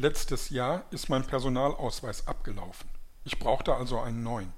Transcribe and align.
Letztes 0.00 0.48
Jahr 0.48 0.84
ist 0.92 1.10
mein 1.10 1.26
Personalausweis 1.26 2.26
abgelaufen. 2.26 2.88
Ich 3.24 3.38
brauchte 3.38 3.74
also 3.74 4.00
einen 4.00 4.22
neuen. 4.22 4.50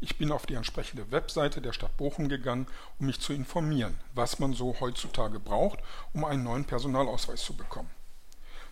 Ich 0.00 0.18
bin 0.18 0.32
auf 0.32 0.46
die 0.46 0.54
entsprechende 0.54 1.12
Webseite 1.12 1.62
der 1.62 1.72
Stadt 1.72 1.96
Bochum 1.96 2.28
gegangen, 2.28 2.66
um 2.98 3.06
mich 3.06 3.20
zu 3.20 3.32
informieren, 3.32 3.96
was 4.14 4.40
man 4.40 4.52
so 4.52 4.80
heutzutage 4.80 5.38
braucht, 5.38 5.78
um 6.12 6.24
einen 6.24 6.42
neuen 6.42 6.64
Personalausweis 6.64 7.40
zu 7.40 7.54
bekommen. 7.54 7.88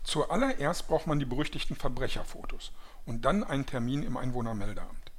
Zuallererst 0.02 0.88
braucht 0.88 1.06
man 1.06 1.20
die 1.20 1.24
berüchtigten 1.24 1.76
Verbrecherfotos 1.76 2.72
und 3.06 3.24
dann 3.24 3.44
einen 3.44 3.66
Termin 3.66 4.02
im 4.02 4.16
Einwohnermeldeamt. 4.16 5.12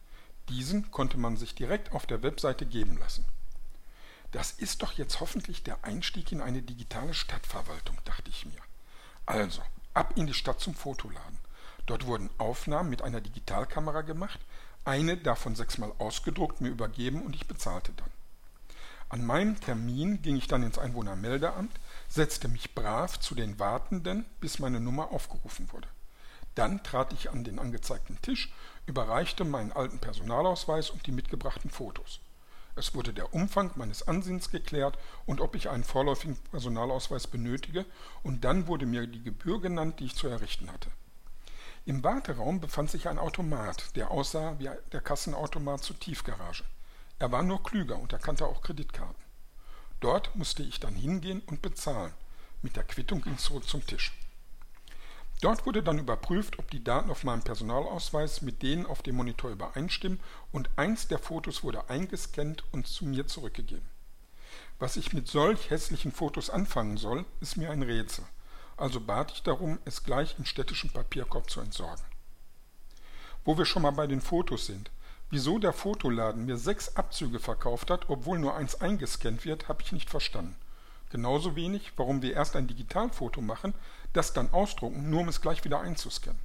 Diesen 0.50 0.92
konnte 0.92 1.18
man 1.18 1.38
sich 1.38 1.56
direkt 1.56 1.94
auf 1.94 2.08
der 2.08 2.24
Webseite 2.24 2.66
geben 2.66 2.98
lassen. 2.98 3.24
Das 4.34 4.52
ist 4.52 4.84
doch 4.84 4.92
jetzt 4.98 5.22
hoffentlich 5.22 5.64
der 5.64 5.82
Einstieg 5.86 6.34
in 6.34 6.42
eine 6.42 6.62
digitale 6.62 7.14
Stadtverwaltung, 7.14 7.96
dachte 8.04 8.30
ich 8.30 8.46
mir. 8.46 8.60
Also, 9.26 9.62
ab 10.00 10.14
in 10.16 10.28
die 10.28 10.34
Stadt 10.34 10.62
zum 10.62 10.74
Fotoladen. 10.74 11.38
Dort 11.86 12.06
wurden 12.06 12.30
Aufnahmen 12.38 12.90
mit 12.90 13.02
einer 13.02 13.20
Digitalkamera 13.20 14.02
gemacht, 14.02 14.40
eine 14.86 15.18
davon 15.18 15.56
sechsmal 15.56 15.92
ausgedruckt, 15.98 16.62
mir 16.62 16.70
übergeben 16.70 17.22
und 17.22 17.36
ich 17.36 17.48
bezahlte 17.48 17.92
dann. 17.92 18.10
An 19.10 19.26
meinem 19.26 19.60
Termin 19.60 20.22
ging 20.22 20.38
ich 20.38 20.48
dann 20.48 20.64
ins 20.64 20.78
Einwohnermeldeamt, 20.78 21.74
setzte 22.08 22.48
mich 22.48 22.76
brav 22.76 23.20
zu 23.20 23.36
den 23.36 23.60
Wartenden, 23.60 24.24
bis 24.40 24.60
meine 24.60 24.80
Nummer 24.80 25.12
aufgerufen 25.12 25.70
wurde. 25.74 25.90
Dann 26.56 26.82
trat 26.82 27.12
ich 27.12 27.30
an 27.30 27.44
den 27.44 27.60
angezeigten 27.60 28.22
Tisch, 28.22 28.54
überreichte 28.86 29.44
meinen 29.44 29.74
alten 29.74 30.00
Personalausweis 30.00 30.92
und 30.92 31.08
die 31.08 31.12
mitgebrachten 31.12 31.72
Fotos. 31.72 32.22
Es 32.76 32.96
wurde 32.96 33.14
der 33.14 33.34
Umfang 33.34 33.72
meines 33.76 34.08
Ansinnens 34.08 34.52
geklärt 34.52 34.98
und 35.26 35.42
ob 35.42 35.56
ich 35.56 35.70
einen 35.70 35.84
vorläufigen 35.84 36.38
Personalausweis 36.52 37.28
benötige, 37.28 37.86
und 38.24 38.44
dann 38.44 38.68
wurde 38.68 38.86
mir 38.86 39.08
die 39.08 39.24
Gebühr 39.24 39.60
genannt, 39.60 40.00
die 40.00 40.06
ich 40.06 40.16
zu 40.16 40.28
errichten 40.28 40.72
hatte. 40.72 40.90
Im 41.86 42.04
Warteraum 42.04 42.60
befand 42.60 42.92
sich 42.92 43.08
ein 43.08 43.20
Automat, 43.20 43.96
der 43.96 44.12
aussah 44.12 44.58
wie 44.60 44.70
der 44.92 45.02
Kassenautomat 45.02 45.84
zur 45.84 46.00
Tiefgarage. 46.00 46.64
Er 47.18 47.32
war 47.32 47.44
nur 47.44 47.64
klüger 47.64 47.98
und 47.98 48.14
erkannte 48.14 48.46
auch 48.46 48.62
Kreditkarten. 48.62 49.24
Dort 50.00 50.36
musste 50.36 50.64
ich 50.64 50.80
dann 50.80 50.96
hingehen 50.96 51.42
und 51.48 51.62
bezahlen. 51.62 52.14
Mit 52.62 52.76
der 52.76 52.84
Quittung 52.84 53.22
ging 53.22 53.34
es 53.34 53.44
zurück 53.44 53.68
zum 53.68 53.86
Tisch. 53.86 54.14
Dort 55.42 55.66
wurde 55.66 55.82
dann 55.82 56.00
überprüft, 56.00 56.60
ob 56.60 56.70
die 56.70 56.84
Daten 56.84 57.10
auf 57.10 57.24
meinem 57.24 57.42
Personalausweis 57.42 58.42
mit 58.42 58.62
denen 58.62 58.86
auf 58.86 59.02
dem 59.02 59.16
Monitor 59.16 59.52
übereinstimmen 59.52 60.20
und 60.52 60.70
eins 60.76 61.08
der 61.08 61.20
Fotos 61.20 61.64
wurde 61.64 61.90
eingescannt 61.90 62.66
und 62.74 62.88
zu 62.88 63.06
mir 63.06 63.26
zurückgegeben. 63.26 63.88
Was 64.80 64.98
ich 64.98 65.14
mit 65.14 65.28
solch 65.28 65.70
hässlichen 65.70 66.12
Fotos 66.12 66.50
anfangen 66.50 66.98
soll, 66.98 67.26
ist 67.40 67.56
mir 67.56 67.72
ein 67.72 67.84
Rätsel. 67.84 68.26
Also 68.76 69.00
bat 69.00 69.32
ich 69.32 69.44
darum, 69.44 69.80
es 69.86 70.04
gleich 70.04 70.36
im 70.38 70.46
städtischen 70.46 70.90
Papierkorb 70.90 71.50
zu 71.50 71.62
entsorgen. 71.62 72.04
Wo 73.46 73.58
wir 73.58 73.66
schon 73.66 73.84
mal 73.84 73.92
bei 73.92 74.08
den 74.08 74.22
Fotos 74.22 74.66
sind. 74.66 74.92
Wieso 75.30 75.60
der 75.60 75.74
Fotoladen 75.74 76.46
mir 76.46 76.58
sechs 76.58 76.96
Abzüge 76.96 77.40
verkauft 77.40 77.92
hat, 77.92 78.10
obwohl 78.10 78.40
nur 78.40 78.56
eins 78.56 78.82
eingescannt 78.82 79.46
wird, 79.46 79.70
habe 79.70 79.84
ich 79.84 79.92
nicht 79.92 80.10
verstanden. 80.10 80.56
Genauso 81.10 81.56
wenig, 81.56 81.94
warum 81.98 82.22
wir 82.22 82.34
erst 82.34 82.56
ein 82.56 82.68
Digitalfoto 82.68 83.42
machen, 83.42 83.74
das 84.14 84.34
dann 84.34 84.52
ausdrucken, 84.52 85.10
nur 85.10 85.22
um 85.22 85.28
es 85.28 85.42
gleich 85.42 85.64
wieder 85.64 85.82
einzuscannen. 85.82 86.40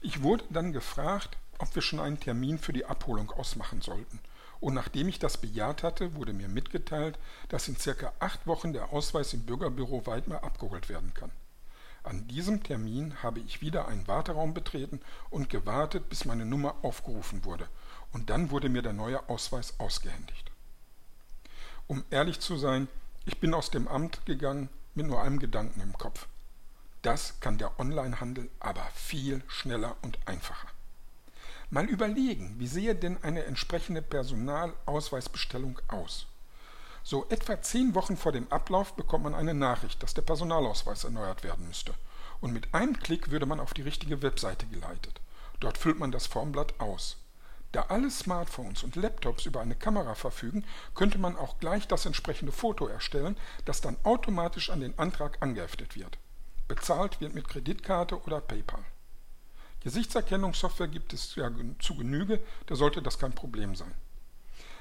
Ich 0.00 0.22
wurde 0.22 0.44
dann 0.50 0.72
gefragt, 0.72 1.36
ob 1.58 1.74
wir 1.74 1.82
schon 1.82 2.00
einen 2.00 2.20
Termin 2.20 2.58
für 2.58 2.72
die 2.72 2.84
Abholung 2.84 3.30
ausmachen 3.30 3.80
sollten. 3.80 4.20
Und 4.60 4.74
nachdem 4.74 5.08
ich 5.08 5.18
das 5.18 5.38
bejaht 5.38 5.82
hatte, 5.82 6.14
wurde 6.14 6.32
mir 6.32 6.48
mitgeteilt, 6.48 7.18
dass 7.48 7.68
in 7.68 7.76
circa 7.76 8.12
acht 8.20 8.46
Wochen 8.46 8.72
der 8.72 8.92
Ausweis 8.92 9.32
im 9.32 9.44
Bürgerbüro 9.44 10.06
Weidmar 10.06 10.44
abgeholt 10.44 10.88
werden 10.88 11.12
kann. 11.14 11.30
An 12.02 12.28
diesem 12.28 12.62
Termin 12.62 13.22
habe 13.22 13.40
ich 13.40 13.60
wieder 13.60 13.88
einen 13.88 14.06
Warteraum 14.06 14.54
betreten 14.54 15.00
und 15.28 15.50
gewartet, 15.50 16.08
bis 16.08 16.24
meine 16.24 16.46
Nummer 16.46 16.76
aufgerufen 16.82 17.44
wurde. 17.44 17.68
Und 18.12 18.30
dann 18.30 18.50
wurde 18.50 18.68
mir 18.68 18.82
der 18.82 18.92
neue 18.92 19.28
Ausweis 19.28 19.74
ausgehändigt. 19.78 20.50
Um 21.86 22.04
ehrlich 22.10 22.40
zu 22.40 22.56
sein, 22.56 22.88
ich 23.26 23.40
bin 23.40 23.52
aus 23.54 23.70
dem 23.70 23.88
Amt 23.88 24.24
gegangen 24.24 24.68
mit 24.94 25.06
nur 25.06 25.20
einem 25.20 25.40
Gedanken 25.40 25.80
im 25.80 25.92
Kopf. 25.98 26.26
Das 27.02 27.38
kann 27.40 27.58
der 27.58 27.78
Onlinehandel 27.78 28.48
aber 28.60 28.84
viel 28.94 29.42
schneller 29.48 29.96
und 30.02 30.18
einfacher. 30.26 30.68
Mal 31.68 31.86
überlegen, 31.86 32.54
wie 32.58 32.68
sehe 32.68 32.94
denn 32.94 33.22
eine 33.24 33.44
entsprechende 33.44 34.00
Personalausweisbestellung 34.00 35.80
aus? 35.88 36.26
So 37.02 37.26
etwa 37.28 37.60
zehn 37.60 37.96
Wochen 37.96 38.16
vor 38.16 38.30
dem 38.30 38.50
Ablauf 38.52 38.94
bekommt 38.94 39.24
man 39.24 39.34
eine 39.34 39.54
Nachricht, 39.54 40.02
dass 40.02 40.14
der 40.14 40.22
Personalausweis 40.22 41.02
erneuert 41.02 41.42
werden 41.42 41.66
müsste. 41.66 41.94
Und 42.40 42.52
mit 42.52 42.72
einem 42.74 42.98
Klick 42.98 43.30
würde 43.30 43.46
man 43.46 43.58
auf 43.58 43.74
die 43.74 43.82
richtige 43.82 44.22
Webseite 44.22 44.66
geleitet. 44.66 45.20
Dort 45.58 45.78
füllt 45.78 45.98
man 45.98 46.12
das 46.12 46.26
Formblatt 46.26 46.78
aus. 46.78 47.16
Da 47.76 47.84
alle 47.88 48.10
Smartphones 48.10 48.84
und 48.84 48.96
Laptops 48.96 49.44
über 49.44 49.60
eine 49.60 49.74
Kamera 49.74 50.14
verfügen, 50.14 50.64
könnte 50.94 51.18
man 51.18 51.36
auch 51.36 51.58
gleich 51.58 51.86
das 51.86 52.06
entsprechende 52.06 52.50
Foto 52.50 52.86
erstellen, 52.86 53.36
das 53.66 53.82
dann 53.82 53.98
automatisch 54.02 54.70
an 54.70 54.80
den 54.80 54.98
Antrag 54.98 55.36
angeheftet 55.42 55.94
wird. 55.94 56.16
Bezahlt 56.68 57.20
wird 57.20 57.34
mit 57.34 57.46
Kreditkarte 57.46 58.18
oder 58.22 58.40
PayPal. 58.40 58.82
Gesichtserkennungssoftware 59.84 60.88
gibt 60.88 61.12
es 61.12 61.34
ja 61.34 61.50
zu 61.78 61.96
Genüge, 61.96 62.40
da 62.64 62.76
sollte 62.76 63.02
das 63.02 63.18
kein 63.18 63.34
Problem 63.34 63.76
sein. 63.76 63.92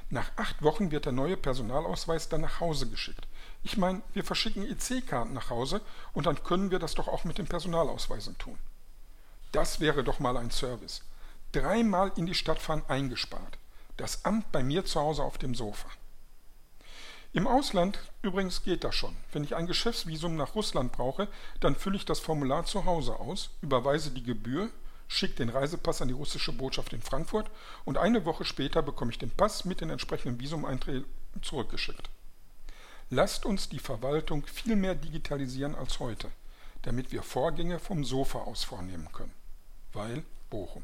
Nach 0.10 0.32
acht 0.38 0.64
Wochen 0.64 0.90
wird 0.90 1.04
der 1.04 1.12
neue 1.12 1.36
Personalausweis 1.36 2.30
dann 2.30 2.40
nach 2.40 2.62
Hause 2.62 2.88
geschickt. 2.88 3.28
Ich 3.64 3.76
meine, 3.76 4.04
wir 4.14 4.24
verschicken 4.24 4.64
EC-Karten 4.66 5.34
nach 5.34 5.50
Hause 5.50 5.82
und 6.14 6.28
dann 6.28 6.42
können 6.46 6.72
wir 6.72 6.80
das 6.80 6.94
doch 6.94 7.10
auch 7.10 7.26
mit 7.26 7.40
den 7.40 7.48
Personalausweisen 7.48 8.38
tun. 8.38 8.58
Das 9.52 9.82
wäre 9.82 10.06
doch 10.06 10.20
mal 10.20 10.38
ein 10.38 10.50
Service. 10.52 11.02
Dreimal 11.56 12.12
in 12.18 12.26
die 12.26 12.36
Stadt 12.36 12.60
fahren 12.60 12.84
eingespart. 12.90 13.58
Das 13.96 14.26
Amt 14.26 14.52
bei 14.52 14.62
mir 14.62 14.84
zu 14.84 15.00
Hause 15.00 15.24
auf 15.24 15.38
dem 15.38 15.56
Sofa. 15.56 15.88
Im 17.32 17.48
Ausland 17.48 17.98
übrigens 18.22 18.64
geht 18.64 18.84
das 18.84 18.94
schon. 18.96 19.16
Wenn 19.32 19.46
ich 19.46 19.56
ein 19.56 19.66
Geschäftsvisum 19.66 20.36
nach 20.36 20.56
Russland 20.56 20.92
brauche, 20.92 21.30
dann 21.62 21.78
fülle 21.78 21.96
ich 21.96 22.04
das 22.04 22.20
Formular 22.20 22.66
zu 22.66 22.84
Hause 22.84 23.22
aus, 23.22 23.52
überweise 23.62 24.12
die 24.12 24.24
Gebühr, 24.24 24.70
schickt 25.08 25.40
den 25.40 25.48
Reisepass 25.48 26.02
an 26.02 26.10
die 26.10 26.14
russische 26.14 26.52
Botschaft 26.52 26.92
in 26.92 27.02
Frankfurt 27.02 27.50
und 27.86 27.98
eine 27.98 28.26
Woche 28.26 28.44
später 28.44 28.82
bekomme 28.82 29.12
ich 29.12 29.20
den 29.20 29.32
Pass 29.32 29.64
mit 29.64 29.80
den 29.80 29.90
entsprechenden 29.90 30.42
Visumeinträgen 30.42 31.06
zurückgeschickt. 31.42 32.10
Lasst 33.10 33.46
uns 33.46 33.70
die 33.70 33.80
Verwaltung 33.80 34.46
viel 34.46 34.76
mehr 34.76 34.96
digitalisieren 34.96 35.76
als 35.76 36.02
heute, 36.02 36.30
damit 36.82 37.14
wir 37.14 37.24
Vorgänge 37.24 37.80
vom 37.80 38.04
Sofa 38.04 38.40
aus 38.40 38.66
vornehmen 38.66 39.10
können. 39.14 39.34
Weil 39.94 40.26
Bochum. 40.50 40.84